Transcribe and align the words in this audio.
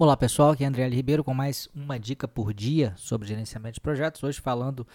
Olá 0.00 0.16
pessoal, 0.16 0.52
aqui 0.52 0.62
é 0.62 0.66
André. 0.68 0.86
Ribeiro 0.86 1.24
com 1.24 1.34
mais 1.34 1.68
uma 1.74 1.98
dica 1.98 2.28
por 2.28 2.54
dia 2.54 2.94
sobre 2.96 3.26
gerenciamento 3.26 3.74
de 3.74 3.80
projetos. 3.80 4.22
Hoje 4.22 4.40
falando 4.40 4.86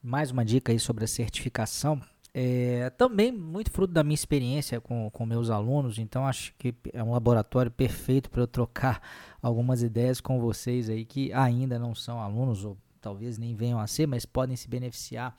mais 0.00 0.30
uma 0.30 0.44
dica 0.44 0.70
aí 0.70 0.78
sobre 0.78 1.02
a 1.02 1.08
certificação. 1.08 2.00
É, 2.32 2.88
também 2.90 3.32
muito 3.32 3.72
fruto 3.72 3.92
da 3.92 4.04
minha 4.04 4.14
experiência 4.14 4.80
com, 4.80 5.10
com 5.10 5.26
meus 5.26 5.50
alunos, 5.50 5.98
então 5.98 6.24
acho 6.28 6.54
que 6.56 6.72
é 6.92 7.02
um 7.02 7.10
laboratório 7.10 7.72
perfeito 7.72 8.30
para 8.30 8.40
eu 8.40 8.46
trocar 8.46 9.02
algumas 9.42 9.82
ideias 9.82 10.20
com 10.20 10.38
vocês 10.38 10.88
aí 10.88 11.04
que 11.04 11.32
ainda 11.32 11.76
não 11.76 11.92
são 11.92 12.20
alunos 12.20 12.64
ou 12.64 12.78
talvez 13.00 13.38
nem 13.38 13.56
venham 13.56 13.80
a 13.80 13.88
ser, 13.88 14.06
mas 14.06 14.24
podem 14.24 14.54
se 14.54 14.68
beneficiar 14.68 15.36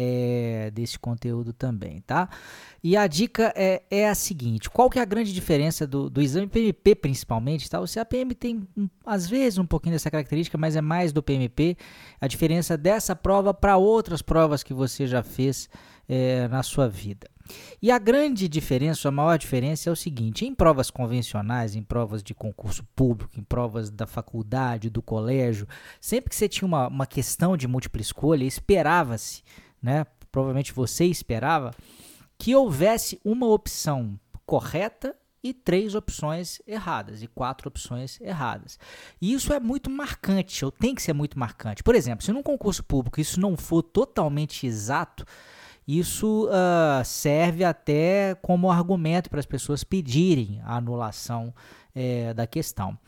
é, 0.00 0.70
desse 0.70 0.96
conteúdo 0.96 1.52
também, 1.52 2.00
tá? 2.02 2.28
E 2.84 2.96
a 2.96 3.08
dica 3.08 3.52
é, 3.56 3.82
é, 3.90 4.08
a 4.08 4.14
seguinte: 4.14 4.70
qual 4.70 4.88
que 4.88 5.00
é 5.00 5.02
a 5.02 5.04
grande 5.04 5.34
diferença 5.34 5.88
do, 5.88 6.08
do 6.08 6.22
exame 6.22 6.46
PMP, 6.46 6.94
principalmente? 6.94 7.68
Tá? 7.68 7.80
O 7.80 7.92
CAPM 7.92 8.32
tem, 8.32 8.62
às 9.04 9.28
vezes, 9.28 9.58
um 9.58 9.66
pouquinho 9.66 9.96
dessa 9.96 10.10
característica, 10.10 10.56
mas 10.56 10.76
é 10.76 10.80
mais 10.80 11.12
do 11.12 11.20
PMP. 11.20 11.76
A 12.20 12.28
diferença 12.28 12.76
dessa 12.76 13.16
prova 13.16 13.52
para 13.52 13.76
outras 13.76 14.22
provas 14.22 14.62
que 14.62 14.72
você 14.72 15.04
já 15.04 15.24
fez 15.24 15.68
é, 16.08 16.46
na 16.46 16.62
sua 16.62 16.88
vida. 16.88 17.28
E 17.80 17.90
a 17.90 17.98
grande 17.98 18.48
diferença, 18.48 19.08
a 19.08 19.12
maior 19.12 19.36
diferença 19.36 19.90
é 19.90 19.92
o 19.92 19.96
seguinte: 19.96 20.46
em 20.46 20.54
provas 20.54 20.92
convencionais, 20.92 21.74
em 21.74 21.82
provas 21.82 22.22
de 22.22 22.34
concurso 22.34 22.84
público, 22.94 23.32
em 23.36 23.42
provas 23.42 23.90
da 23.90 24.06
faculdade, 24.06 24.90
do 24.90 25.02
colégio, 25.02 25.66
sempre 26.00 26.30
que 26.30 26.36
você 26.36 26.48
tinha 26.48 26.68
uma, 26.68 26.86
uma 26.86 27.06
questão 27.06 27.56
de 27.56 27.66
múltipla 27.66 28.00
escolha, 28.00 28.44
esperava-se 28.44 29.42
né? 29.82 30.06
Provavelmente 30.30 30.72
você 30.72 31.04
esperava 31.04 31.72
que 32.38 32.54
houvesse 32.54 33.20
uma 33.24 33.46
opção 33.46 34.18
correta 34.46 35.16
e 35.42 35.52
três 35.54 35.94
opções 35.94 36.60
erradas 36.66 37.22
e 37.22 37.26
quatro 37.26 37.68
opções 37.68 38.20
erradas. 38.20 38.78
E 39.20 39.32
isso 39.32 39.52
é 39.52 39.60
muito 39.60 39.88
marcante, 39.90 40.64
ou 40.64 40.70
tem 40.70 40.94
que 40.94 41.02
ser 41.02 41.12
muito 41.12 41.38
marcante. 41.38 41.82
Por 41.82 41.94
exemplo, 41.94 42.24
se 42.24 42.32
num 42.32 42.42
concurso 42.42 42.82
público 42.82 43.20
isso 43.20 43.40
não 43.40 43.56
for 43.56 43.82
totalmente 43.82 44.66
exato, 44.66 45.24
isso 45.86 46.48
uh, 46.48 47.04
serve 47.04 47.64
até 47.64 48.34
como 48.42 48.70
argumento 48.70 49.30
para 49.30 49.40
as 49.40 49.46
pessoas 49.46 49.82
pedirem 49.82 50.60
a 50.64 50.76
anulação 50.76 51.54
é, 51.94 52.34
da 52.34 52.46
questão. 52.46 52.98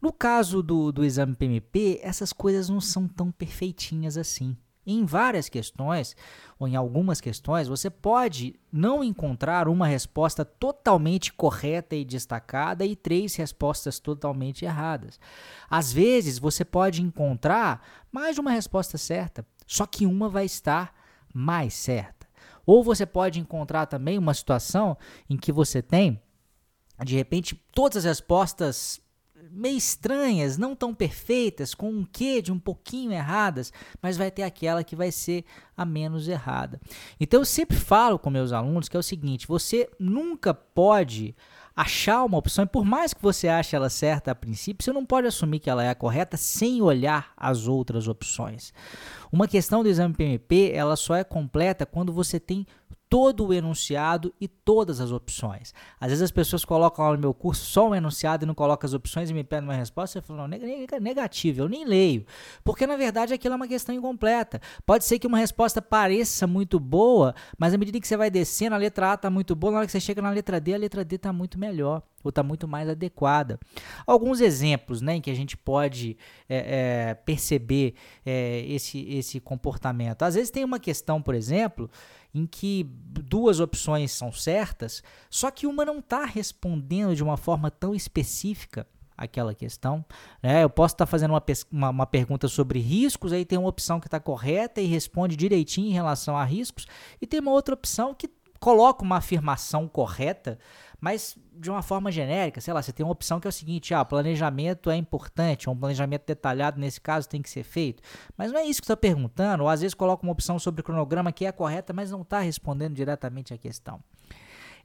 No 0.00 0.12
caso 0.12 0.62
do, 0.62 0.90
do 0.90 1.04
exame 1.04 1.36
PMP, 1.36 2.00
essas 2.02 2.32
coisas 2.32 2.68
não 2.68 2.80
são 2.80 3.06
tão 3.06 3.30
perfeitinhas 3.30 4.16
assim. 4.16 4.56
Em 4.84 5.04
várias 5.04 5.48
questões, 5.48 6.16
ou 6.58 6.66
em 6.66 6.74
algumas 6.74 7.20
questões, 7.20 7.68
você 7.68 7.88
pode 7.88 8.58
não 8.72 9.04
encontrar 9.04 9.68
uma 9.68 9.86
resposta 9.86 10.44
totalmente 10.44 11.32
correta 11.32 11.94
e 11.94 12.04
destacada 12.04 12.84
e 12.84 12.96
três 12.96 13.36
respostas 13.36 14.00
totalmente 14.00 14.64
erradas. 14.64 15.20
Às 15.70 15.92
vezes, 15.92 16.38
você 16.38 16.64
pode 16.64 17.00
encontrar 17.00 17.86
mais 18.10 18.34
de 18.34 18.40
uma 18.40 18.50
resposta 18.50 18.98
certa, 18.98 19.46
só 19.66 19.86
que 19.86 20.04
uma 20.04 20.28
vai 20.28 20.46
estar 20.46 20.92
mais 21.32 21.74
certa. 21.74 22.26
Ou 22.66 22.82
você 22.82 23.06
pode 23.06 23.40
encontrar 23.40 23.86
também 23.86 24.18
uma 24.18 24.34
situação 24.34 24.96
em 25.28 25.36
que 25.36 25.52
você 25.52 25.82
tem, 25.82 26.20
de 27.04 27.16
repente, 27.16 27.54
todas 27.72 27.98
as 27.98 28.04
respostas 28.04 29.01
meio 29.50 29.76
estranhas, 29.76 30.56
não 30.56 30.74
tão 30.74 30.94
perfeitas, 30.94 31.74
com 31.74 31.90
um 31.90 32.04
quê 32.04 32.40
de 32.40 32.52
um 32.52 32.58
pouquinho 32.58 33.12
erradas, 33.12 33.72
mas 34.00 34.16
vai 34.16 34.30
ter 34.30 34.42
aquela 34.42 34.84
que 34.84 34.96
vai 34.96 35.10
ser 35.10 35.44
a 35.76 35.84
menos 35.84 36.28
errada. 36.28 36.80
Então 37.18 37.40
eu 37.40 37.44
sempre 37.44 37.76
falo 37.76 38.18
com 38.18 38.30
meus 38.30 38.52
alunos 38.52 38.88
que 38.88 38.96
é 38.96 39.00
o 39.00 39.02
seguinte: 39.02 39.46
você 39.46 39.88
nunca 39.98 40.54
pode 40.54 41.34
achar 41.74 42.22
uma 42.24 42.36
opção, 42.36 42.64
e 42.64 42.68
por 42.68 42.84
mais 42.84 43.14
que 43.14 43.22
você 43.22 43.48
ache 43.48 43.74
ela 43.74 43.88
certa 43.88 44.30
a 44.30 44.34
princípio, 44.34 44.84
você 44.84 44.92
não 44.92 45.06
pode 45.06 45.26
assumir 45.26 45.58
que 45.58 45.70
ela 45.70 45.82
é 45.82 45.88
a 45.88 45.94
correta 45.94 46.36
sem 46.36 46.82
olhar 46.82 47.32
as 47.36 47.66
outras 47.66 48.08
opções. 48.08 48.72
Uma 49.32 49.48
questão 49.48 49.82
do 49.82 49.88
exame 49.88 50.14
PMP, 50.14 50.70
ela 50.74 50.96
só 50.96 51.16
é 51.16 51.24
completa 51.24 51.86
quando 51.86 52.12
você 52.12 52.38
tem 52.38 52.66
todo 53.12 53.48
o 53.48 53.52
enunciado 53.52 54.32
e 54.40 54.48
todas 54.48 54.98
as 54.98 55.12
opções. 55.12 55.74
Às 56.00 56.08
vezes 56.08 56.22
as 56.22 56.30
pessoas 56.30 56.64
colocam 56.64 57.04
lá 57.04 57.12
no 57.12 57.18
meu 57.18 57.34
curso 57.34 57.62
só 57.62 57.90
o 57.90 57.94
enunciado 57.94 58.42
e 58.42 58.46
não 58.46 58.54
colocam 58.54 58.88
as 58.88 58.94
opções 58.94 59.28
e 59.28 59.34
me 59.34 59.44
pedem 59.44 59.68
uma 59.68 59.74
resposta. 59.74 60.16
Eu 60.16 60.22
falo, 60.22 60.48
não, 60.48 60.48
negativo, 60.48 61.60
eu 61.60 61.68
nem 61.68 61.84
leio. 61.84 62.24
Porque 62.64 62.86
na 62.86 62.96
verdade 62.96 63.34
aquilo 63.34 63.52
é 63.52 63.56
uma 63.56 63.68
questão 63.68 63.94
incompleta. 63.94 64.62
Pode 64.86 65.04
ser 65.04 65.18
que 65.18 65.26
uma 65.26 65.36
resposta 65.36 65.82
pareça 65.82 66.46
muito 66.46 66.80
boa, 66.80 67.34
mas 67.58 67.74
à 67.74 67.76
medida 67.76 68.00
que 68.00 68.08
você 68.08 68.16
vai 68.16 68.30
descendo, 68.30 68.74
a 68.74 68.78
letra 68.78 69.10
A 69.10 69.14
está 69.14 69.28
muito 69.28 69.54
boa, 69.54 69.72
na 69.72 69.78
hora 69.80 69.86
que 69.86 69.92
você 69.92 70.00
chega 70.00 70.22
na 70.22 70.30
letra 70.30 70.58
D, 70.58 70.72
a 70.72 70.78
letra 70.78 71.04
D 71.04 71.16
está 71.16 71.34
muito 71.34 71.58
melhor 71.58 72.02
ou 72.24 72.30
está 72.30 72.42
muito 72.42 72.66
mais 72.66 72.88
adequada. 72.88 73.58
Alguns 74.06 74.40
exemplos 74.40 75.02
né, 75.02 75.16
em 75.16 75.20
que 75.20 75.30
a 75.30 75.34
gente 75.34 75.56
pode 75.56 76.16
é, 76.48 77.10
é, 77.10 77.14
perceber 77.14 77.94
é, 78.24 78.64
esse, 78.68 79.00
esse 79.10 79.40
comportamento. 79.40 80.22
Às 80.22 80.34
vezes 80.34 80.50
tem 80.50 80.64
uma 80.64 80.78
questão, 80.78 81.20
por 81.20 81.34
exemplo, 81.34 81.90
em 82.34 82.46
que 82.46 82.84
duas 82.84 83.60
opções 83.60 84.10
são 84.12 84.32
certas, 84.32 85.02
só 85.28 85.50
que 85.50 85.66
uma 85.66 85.84
não 85.84 85.98
está 85.98 86.24
respondendo 86.24 87.14
de 87.14 87.22
uma 87.22 87.36
forma 87.36 87.70
tão 87.70 87.94
específica 87.94 88.86
aquela 89.16 89.54
questão. 89.54 90.04
Né? 90.42 90.64
Eu 90.64 90.70
posso 90.70 90.94
estar 90.94 91.06
tá 91.06 91.10
fazendo 91.10 91.32
uma, 91.32 91.44
uma, 91.70 91.90
uma, 91.90 92.06
pergunta 92.06 92.48
sobre 92.48 92.80
riscos, 92.80 93.32
aí 93.32 93.44
tem 93.44 93.58
uma 93.58 93.68
opção 93.68 94.00
que 94.00 94.06
está 94.06 94.18
correta 94.18 94.80
e 94.80 94.86
responde 94.86 95.36
direitinho 95.36 95.88
em 95.88 95.92
relação 95.92 96.36
a 96.36 96.44
riscos, 96.44 96.86
e 97.20 97.26
tem 97.26 97.40
uma 97.40 97.52
outra 97.52 97.74
opção 97.74 98.14
que 98.14 98.28
coloca 98.58 99.02
uma 99.02 99.16
afirmação 99.16 99.88
correta, 99.88 100.58
mas 101.02 101.36
de 101.58 101.68
uma 101.68 101.82
forma 101.82 102.12
genérica, 102.12 102.60
sei 102.60 102.72
lá, 102.72 102.80
você 102.80 102.92
tem 102.92 103.04
uma 103.04 103.10
opção 103.10 103.40
que 103.40 103.48
é 103.48 103.50
o 103.50 103.52
seguinte, 103.52 103.92
ah, 103.92 104.04
planejamento 104.04 104.88
é 104.88 104.94
importante, 104.94 105.68
um 105.68 105.76
planejamento 105.76 106.24
detalhado 106.24 106.78
nesse 106.78 107.00
caso 107.00 107.28
tem 107.28 107.42
que 107.42 107.50
ser 107.50 107.64
feito, 107.64 108.00
mas 108.36 108.52
não 108.52 108.60
é 108.60 108.64
isso 108.64 108.80
que 108.80 108.84
está 108.84 108.96
perguntando, 108.96 109.64
ou 109.64 109.68
às 109.68 109.80
vezes 109.80 109.94
coloca 109.94 110.22
uma 110.22 110.30
opção 110.30 110.60
sobre 110.60 110.80
cronograma 110.80 111.32
que 111.32 111.44
é 111.44 111.50
correta, 111.50 111.92
mas 111.92 112.12
não 112.12 112.22
está 112.22 112.38
respondendo 112.38 112.94
diretamente 112.94 113.52
à 113.52 113.58
questão. 113.58 113.98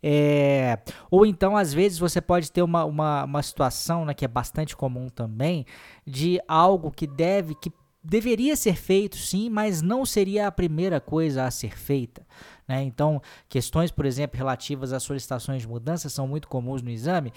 É, 0.02 0.80
ou 1.12 1.24
então, 1.24 1.56
às 1.56 1.72
vezes, 1.72 2.00
você 2.00 2.20
pode 2.20 2.52
ter 2.52 2.64
uma, 2.64 2.84
uma, 2.84 3.24
uma 3.24 3.44
situação 3.44 4.04
né, 4.04 4.16
que 4.16 4.26
é 4.26 4.28
bastante 4.28 4.76
comum 4.76 5.10
também, 5.10 5.68
de 6.06 6.42
algo 6.48 6.90
que 6.90 7.06
deve, 7.06 7.54
que 7.54 7.72
deveria 8.08 8.56
ser 8.56 8.76
feito 8.76 9.18
sim, 9.18 9.50
mas 9.50 9.82
não 9.82 10.06
seria 10.06 10.48
a 10.48 10.52
primeira 10.52 11.00
coisa 11.02 11.44
a 11.44 11.52
ser 11.52 11.78
feita. 11.78 12.26
Né? 12.66 12.82
Então, 12.84 13.22
questões, 13.50 13.92
por 13.92 14.06
exemplo, 14.06 14.38
relativas 14.38 14.94
às 14.94 15.04
solicitações 15.04 15.64
de 15.64 15.68
mudança 15.68 16.08
são 16.08 16.26
muito 16.26 16.48
comuns 16.48 16.82
no 16.82 16.90
exame. 16.90 17.34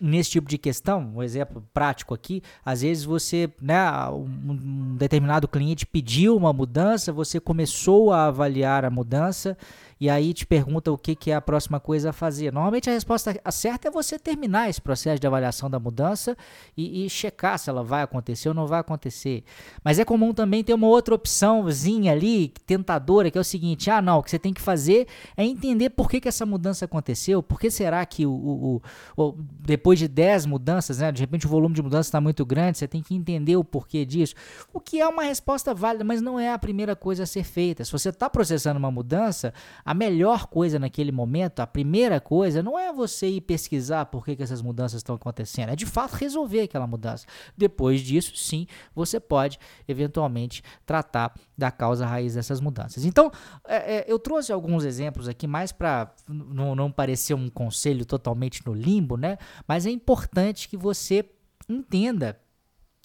Nesse 0.00 0.30
tipo 0.30 0.48
de 0.48 0.56
questão, 0.56 1.12
um 1.16 1.22
exemplo 1.22 1.64
prático 1.74 2.14
aqui, 2.14 2.40
às 2.64 2.82
vezes 2.82 3.04
você, 3.04 3.52
né, 3.60 3.78
um 4.10 4.94
determinado 4.96 5.48
cliente 5.48 5.84
pediu 5.84 6.36
uma 6.36 6.52
mudança, 6.52 7.12
você 7.12 7.40
começou 7.40 8.12
a 8.12 8.26
avaliar 8.26 8.84
a 8.84 8.90
mudança 8.90 9.56
e 10.00 10.08
aí 10.08 10.32
te 10.32 10.46
pergunta 10.46 10.92
o 10.92 10.98
que, 10.98 11.14
que 11.14 11.30
é 11.30 11.34
a 11.34 11.40
próxima 11.40 11.80
coisa 11.80 12.10
a 12.10 12.12
fazer. 12.12 12.52
Normalmente 12.52 12.88
a 12.88 12.92
resposta 12.92 13.34
certa 13.50 13.88
é 13.88 13.90
você 13.90 14.18
terminar 14.18 14.70
esse 14.70 14.80
processo 14.80 15.20
de 15.20 15.26
avaliação 15.26 15.68
da 15.68 15.80
mudança 15.80 16.36
e, 16.76 17.04
e 17.04 17.10
checar 17.10 17.58
se 17.58 17.68
ela 17.68 17.82
vai 17.82 18.02
acontecer 18.02 18.48
ou 18.48 18.54
não 18.54 18.66
vai 18.66 18.80
acontecer. 18.80 19.42
Mas 19.82 19.98
é 19.98 20.04
comum 20.04 20.32
também 20.32 20.62
ter 20.62 20.74
uma 20.74 20.86
outra 20.86 21.14
opçãozinha 21.14 22.12
ali, 22.12 22.52
tentadora, 22.66 23.30
que 23.30 23.38
é 23.38 23.40
o 23.40 23.44
seguinte: 23.44 23.90
ah, 23.90 24.00
não, 24.00 24.18
o 24.18 24.22
que 24.22 24.30
você 24.30 24.38
tem 24.38 24.54
que 24.54 24.60
fazer 24.60 25.08
é 25.36 25.44
entender 25.44 25.90
por 25.90 26.08
que, 26.08 26.20
que 26.20 26.28
essa 26.28 26.46
mudança 26.46 26.84
aconteceu, 26.84 27.42
por 27.42 27.58
que 27.58 27.70
será 27.70 28.04
que 28.06 28.24
o, 28.24 28.32
o, 28.32 28.82
o 29.16 29.34
depois 29.60 29.87
de 29.96 30.08
10 30.08 30.46
mudanças, 30.46 30.98
né, 30.98 31.12
de 31.12 31.20
repente 31.20 31.46
o 31.46 31.48
volume 31.48 31.74
de 31.74 31.82
mudança 31.82 32.08
está 32.08 32.20
muito 32.20 32.44
grande, 32.44 32.78
você 32.78 32.88
tem 32.88 33.02
que 33.02 33.14
entender 33.14 33.56
o 33.56 33.64
porquê 33.64 34.04
disso. 34.04 34.34
O 34.72 34.80
que 34.80 35.00
é 35.00 35.06
uma 35.06 35.22
resposta 35.22 35.72
válida, 35.72 36.04
mas 36.04 36.20
não 36.20 36.38
é 36.38 36.52
a 36.52 36.58
primeira 36.58 36.96
coisa 36.96 37.22
a 37.22 37.26
ser 37.26 37.44
feita. 37.44 37.84
Se 37.84 37.92
você 37.92 38.08
está 38.08 38.28
processando 38.28 38.78
uma 38.78 38.90
mudança, 38.90 39.52
a 39.84 39.94
melhor 39.94 40.46
coisa 40.46 40.78
naquele 40.78 41.12
momento, 41.12 41.60
a 41.60 41.66
primeira 41.66 42.20
coisa, 42.20 42.62
não 42.62 42.78
é 42.78 42.92
você 42.92 43.28
ir 43.28 43.40
pesquisar 43.42 44.06
por 44.06 44.24
que, 44.24 44.36
que 44.36 44.42
essas 44.42 44.60
mudanças 44.60 44.98
estão 44.98 45.14
acontecendo, 45.14 45.70
é 45.70 45.76
de 45.76 45.86
fato 45.86 46.12
resolver 46.14 46.62
aquela 46.62 46.86
mudança. 46.86 47.26
Depois 47.56 48.00
disso, 48.00 48.32
sim, 48.36 48.66
você 48.94 49.20
pode 49.20 49.58
eventualmente 49.86 50.62
tratar 50.84 51.32
da 51.56 51.70
causa 51.70 52.06
raiz 52.06 52.34
dessas 52.34 52.60
mudanças. 52.60 53.04
Então, 53.04 53.30
é, 53.66 53.96
é, 53.96 54.04
eu 54.06 54.18
trouxe 54.18 54.52
alguns 54.52 54.84
exemplos 54.84 55.28
aqui 55.28 55.46
mais 55.46 55.72
para 55.72 56.12
não, 56.28 56.74
não 56.74 56.90
parecer 56.90 57.34
um 57.34 57.48
conselho 57.48 58.04
totalmente 58.04 58.64
no 58.64 58.72
limbo, 58.72 59.16
né? 59.16 59.38
Mas 59.66 59.77
é 59.86 59.90
importante 59.90 60.68
que 60.68 60.76
você 60.76 61.28
entenda. 61.68 62.38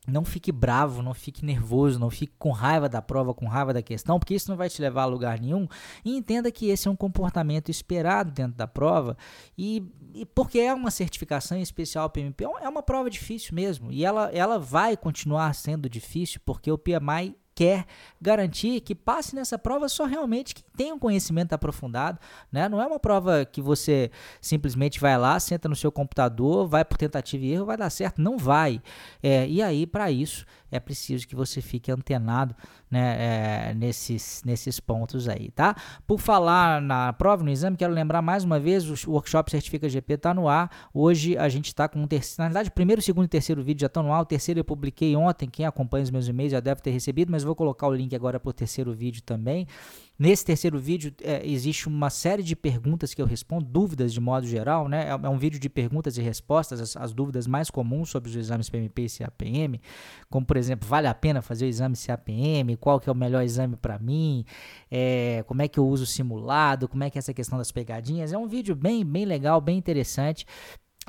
Não 0.05 0.25
fique 0.25 0.51
bravo, 0.51 1.01
não 1.01 1.13
fique 1.13 1.45
nervoso, 1.45 1.97
não 1.97 2.09
fique 2.09 2.33
com 2.37 2.51
raiva 2.51 2.89
da 2.89 3.01
prova, 3.01 3.33
com 3.33 3.47
raiva 3.47 3.73
da 3.73 3.81
questão, 3.81 4.19
porque 4.19 4.35
isso 4.35 4.49
não 4.49 4.57
vai 4.57 4.69
te 4.69 4.81
levar 4.81 5.03
a 5.03 5.05
lugar 5.05 5.39
nenhum. 5.39 5.65
E 6.03 6.17
entenda 6.17 6.51
que 6.51 6.67
esse 6.67 6.89
é 6.89 6.91
um 6.91 6.95
comportamento 6.95 7.69
esperado 7.69 8.29
dentro 8.29 8.57
da 8.57 8.67
prova. 8.67 9.17
E, 9.57 9.81
e 10.13 10.25
porque 10.25 10.59
é 10.59 10.73
uma 10.73 10.91
certificação 10.91 11.57
especial 11.57 12.09
PMP, 12.09 12.43
é 12.43 12.67
uma 12.67 12.83
prova 12.83 13.09
difícil 13.09 13.55
mesmo. 13.55 13.93
E 13.93 14.03
ela, 14.03 14.29
ela 14.33 14.59
vai 14.59 14.97
continuar 14.97 15.55
sendo 15.55 15.89
difícil 15.89 16.41
porque 16.43 16.69
o 16.69 16.77
PMI 16.77 17.37
quer 17.55 17.85
garantir 18.21 18.81
que 18.81 18.95
passe 18.95 19.35
nessa 19.35 19.57
prova 19.57 19.87
só 19.89 20.05
realmente 20.05 20.55
quem 20.55 20.63
tem 20.75 20.91
um 20.91 20.99
conhecimento 20.99 21.53
aprofundado, 21.53 22.19
né? 22.51 22.67
Não 22.67 22.81
é 22.81 22.87
uma 22.87 22.99
prova 22.99 23.45
que 23.45 23.61
você 23.61 24.09
simplesmente 24.41 24.99
vai 24.99 25.17
lá, 25.17 25.39
senta 25.39 25.69
no 25.69 25.75
seu 25.75 25.91
computador, 25.91 26.67
vai 26.67 26.83
por 26.83 26.97
tentativa 26.97 27.45
e 27.45 27.51
erro, 27.51 27.65
vai 27.65 27.77
dar 27.77 27.89
certo, 27.89 28.21
não 28.21 28.37
vai. 28.37 28.81
É, 29.21 29.47
e 29.47 29.61
aí 29.61 29.85
para 29.85 30.09
isso 30.11 30.45
é 30.71 30.79
preciso 30.79 31.27
que 31.27 31.35
você 31.35 31.61
fique 31.61 31.91
antenado, 31.91 32.55
né, 32.89 33.69
é, 33.69 33.73
nesses, 33.75 34.41
nesses 34.43 34.79
pontos 34.79 35.27
aí, 35.29 35.51
tá? 35.51 35.75
Por 36.07 36.19
falar 36.19 36.81
na 36.81 37.13
prova, 37.13 37.43
no 37.43 37.51
exame, 37.51 37.77
quero 37.77 37.93
lembrar 37.93 38.23
mais 38.23 38.43
uma 38.43 38.59
vez, 38.59 38.89
o 39.05 39.11
workshop 39.11 39.51
Certifica 39.51 39.87
GP 39.87 40.13
está 40.13 40.33
no 40.33 40.47
ar. 40.47 40.71
Hoje 40.91 41.37
a 41.37 41.47
gente 41.47 41.67
está 41.67 41.87
com 41.87 41.99
um 41.99 42.07
terceiro, 42.07 42.41
na 42.41 42.47
verdade, 42.47 42.69
o 42.69 42.71
primeiro, 42.71 43.01
segundo 43.01 43.25
e 43.25 43.27
terceiro 43.27 43.63
vídeo 43.63 43.81
já 43.81 43.87
estão 43.87 44.01
no 44.01 44.11
ar. 44.11 44.21
O 44.21 44.25
terceiro 44.25 44.59
eu 44.59 44.65
publiquei 44.65 45.15
ontem, 45.15 45.47
quem 45.47 45.65
acompanha 45.65 46.03
os 46.03 46.09
meus 46.09 46.27
e-mails 46.27 46.51
já 46.51 46.59
deve 46.59 46.81
ter 46.81 46.89
recebido, 46.89 47.31
mas 47.31 47.42
vou 47.45 47.55
colocar 47.55 47.87
o 47.87 47.93
link 47.93 48.15
agora 48.15 48.39
para 48.39 48.49
o 48.49 48.53
terceiro 48.53 48.93
vídeo 48.93 49.21
também. 49.21 49.67
Nesse 50.17 50.45
terceiro 50.45 50.77
vídeo 50.77 51.11
é, 51.23 51.45
existe 51.45 51.87
uma 51.87 52.09
série 52.11 52.43
de 52.43 52.55
perguntas 52.55 53.15
que 53.15 53.21
eu 53.21 53.25
respondo, 53.25 53.65
dúvidas 53.65 54.13
de 54.13 54.21
modo 54.21 54.45
geral, 54.45 54.87
né? 54.87 55.07
É, 55.07 55.09
é 55.09 55.29
um 55.29 55.39
vídeo 55.39 55.59
de 55.59 55.67
perguntas 55.67 56.17
e 56.17 56.21
respostas, 56.21 56.79
as, 56.79 56.95
as, 56.95 57.13
dúvidas 57.13 57.47
mais 57.47 57.71
comuns 57.71 58.09
sobre 58.09 58.29
os 58.29 58.35
exames 58.35 58.69
PMP 58.69 59.05
e 59.05 59.09
CAPM, 59.09 59.81
como 60.29 60.45
por 60.45 60.55
exemplo, 60.55 60.87
vale 60.87 61.07
a 61.07 61.15
pena 61.15 61.41
fazer 61.41 61.65
o 61.65 61.67
exame 61.67 61.95
CAPM, 61.97 62.77
qual 62.79 62.99
que 62.99 63.09
é 63.09 63.11
o 63.11 63.15
melhor 63.15 63.43
exame 63.43 63.75
para 63.75 63.97
mim, 63.97 64.45
é, 64.89 65.43
como 65.47 65.63
é 65.63 65.67
que 65.67 65.79
eu 65.79 65.87
uso 65.87 66.03
o 66.03 66.07
simulado, 66.07 66.87
como 66.87 67.03
é 67.03 67.09
que 67.09 67.17
é 67.17 67.19
essa 67.19 67.33
questão 67.33 67.57
das 67.57 67.71
pegadinhas. 67.71 68.31
É 68.31 68.37
um 68.37 68.47
vídeo 68.47 68.75
bem, 68.75 69.03
bem 69.03 69.25
legal, 69.25 69.59
bem 69.59 69.77
interessante. 69.79 70.45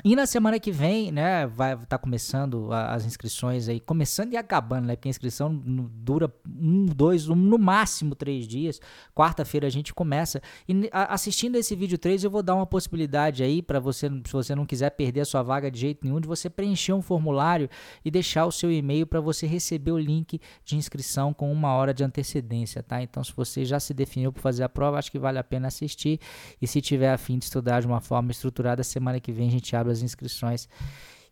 E 0.02 0.16
na 0.16 0.26
semana 0.26 0.58
que 0.58 0.72
vem, 0.72 1.12
né, 1.12 1.46
vai 1.46 1.74
estar 1.74 1.86
tá 1.86 1.98
começando 1.98 2.72
as 2.72 3.04
inscrições 3.04 3.68
aí, 3.68 3.78
começando 3.78 4.32
e 4.32 4.36
acabando, 4.36 4.86
né, 4.86 4.96
porque 4.96 5.08
a 5.08 5.10
inscrição 5.10 5.54
dura 5.54 6.32
um, 6.46 6.86
dois, 6.86 7.28
um, 7.28 7.36
no 7.36 7.58
máximo 7.58 8.14
três 8.14 8.46
dias. 8.48 8.80
Quarta-feira 9.14 9.66
a 9.66 9.70
gente 9.70 9.94
começa. 9.94 10.42
E 10.68 10.90
assistindo 10.92 11.56
esse 11.56 11.76
vídeo 11.76 11.96
3, 11.96 12.24
eu 12.24 12.30
vou 12.30 12.42
dar 12.42 12.56
uma 12.56 12.66
possibilidade 12.66 13.42
aí 13.42 13.62
para 13.62 13.78
você, 13.78 14.10
se 14.26 14.32
você 14.32 14.54
não 14.54 14.66
quiser 14.66 14.90
perder 14.90 15.20
a 15.20 15.24
sua 15.24 15.42
vaga 15.42 15.70
de 15.70 15.78
jeito 15.78 16.04
nenhum, 16.04 16.20
de 16.20 16.26
você 16.26 16.50
preencher 16.50 16.92
um 16.92 17.02
formulário 17.02 17.68
e 18.04 18.10
deixar 18.10 18.46
o 18.46 18.52
seu 18.52 18.72
e-mail 18.72 19.06
para 19.06 19.20
você 19.20 19.46
receber 19.46 19.92
o 19.92 19.98
link 19.98 20.40
de 20.64 20.76
inscrição 20.76 21.32
com 21.32 21.52
uma 21.52 21.72
hora 21.72 21.94
de 21.94 22.02
antecedência, 22.02 22.82
tá? 22.82 23.00
Então, 23.00 23.22
se 23.22 23.32
você 23.34 23.64
já 23.64 23.78
se 23.78 23.94
definiu 23.94 24.32
para 24.32 24.42
fazer 24.42 24.64
a 24.64 24.68
prova, 24.68 24.98
acho 24.98 25.10
que 25.10 25.18
vale 25.18 25.38
a 25.38 25.44
pena 25.44 25.68
assistir. 25.68 26.18
E 26.60 26.66
se 26.66 26.80
tiver 26.80 27.12
a 27.12 27.18
fim 27.18 27.38
de 27.38 27.44
estudar 27.44 27.80
de 27.80 27.86
uma 27.86 28.00
forma 28.00 28.32
estruturada, 28.32 28.82
semana 28.82 29.20
que 29.20 29.32
vem 29.32 29.48
a 29.48 29.50
gente 29.50 29.74
abre 29.76 29.83
abre 29.84 29.92
as 29.92 30.02
inscrições 30.02 30.68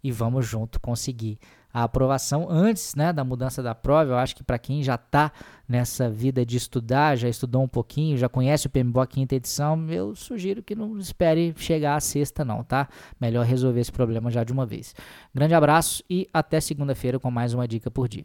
e 0.05 0.13
vamos 0.13 0.47
junto 0.47 0.81
conseguir 0.81 1.39
a 1.73 1.85
aprovação 1.85 2.49
antes 2.51 2.95
né, 2.95 3.13
da 3.13 3.25
mudança 3.25 3.63
da 3.63 3.75
prova. 3.75 4.11
Eu 4.11 4.17
acho 4.17 4.37
que 4.37 4.45
para 4.45 4.59
quem 4.59 4.83
já 4.83 4.97
está 4.97 5.33
nessa 5.67 6.11
vida 6.11 6.45
de 6.45 6.57
estudar, 6.57 7.17
já 7.17 7.29
estudou 7.29 7.63
um 7.63 7.69
pouquinho, 7.69 8.19
já 8.19 8.29
conhece 8.29 8.67
o 8.67 8.71
PMBOK 8.71 9.15
quinta 9.15 9.35
edição, 9.37 9.89
eu 9.89 10.15
sugiro 10.15 10.63
que 10.63 10.75
não 10.75 10.99
espere 10.99 11.55
chegar 11.57 11.97
à 11.97 12.01
sexta 12.01 12.45
não, 12.45 12.63
tá? 12.63 12.89
Melhor 13.19 13.47
resolver 13.47 13.81
esse 13.81 13.93
problema 13.93 14.31
já 14.31 14.45
de 14.45 14.53
uma 14.53 14.67
vez. 14.67 14.95
Grande 15.35 15.55
abraço 15.55 16.03
e 16.11 16.29
até 16.33 16.61
segunda-feira 16.61 17.19
com 17.19 17.31
mais 17.31 17.55
uma 17.55 17.67
dica 17.67 17.91
por 17.91 18.07
dia. 18.07 18.25